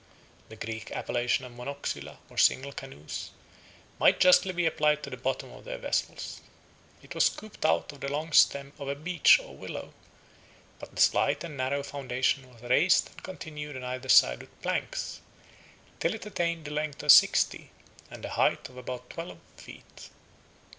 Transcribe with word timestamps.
58 0.49 0.49
The 0.49 0.65
Greek 0.65 0.91
appellation 0.93 1.45
of 1.45 1.51
monoxyla, 1.51 2.17
or 2.27 2.35
single 2.35 2.71
canoes, 2.71 3.29
might 3.99 4.19
justly 4.19 4.51
be 4.51 4.65
applied 4.65 5.03
to 5.03 5.11
the 5.11 5.15
bottom 5.15 5.51
of 5.51 5.63
their 5.63 5.77
vessels. 5.77 6.41
It 7.03 7.13
was 7.13 7.25
scooped 7.27 7.63
out 7.67 7.91
of 7.91 7.99
the 7.99 8.09
long 8.11 8.31
stem 8.31 8.73
of 8.79 8.87
a 8.87 8.95
beech 8.95 9.37
or 9.39 9.55
willow, 9.55 9.93
but 10.79 10.95
the 10.95 11.01
slight 11.03 11.43
and 11.43 11.55
narrow 11.55 11.83
foundation 11.83 12.51
was 12.51 12.63
raised 12.63 13.11
and 13.11 13.21
continued 13.21 13.75
on 13.75 13.83
either 13.83 14.09
side 14.09 14.41
with 14.41 14.61
planks, 14.63 15.21
till 15.99 16.15
it 16.15 16.25
attained 16.25 16.65
the 16.65 16.71
length 16.71 17.03
of 17.03 17.11
sixty, 17.11 17.69
and 18.09 18.23
the 18.23 18.29
height 18.29 18.69
of 18.69 18.77
about 18.77 19.07
twelve, 19.11 19.37
feet. 19.55 20.09